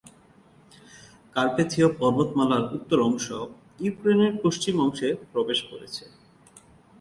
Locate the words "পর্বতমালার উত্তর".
1.99-2.99